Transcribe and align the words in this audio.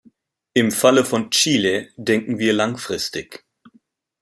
Im 0.55 0.71
Falle 0.71 1.05
von 1.05 1.29
Chile 1.29 1.89
denken 1.95 2.39
wir 2.39 2.53
langfristig. 2.53 3.45